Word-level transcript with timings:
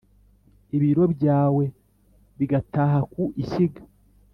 ibiryo 0.75 1.05
byawe 1.15 1.63
bigataha 2.37 2.99
ku 3.11 3.23
ishyiga 3.41 3.81